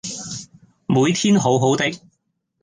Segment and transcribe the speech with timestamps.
[0.87, 1.91] 每天好好的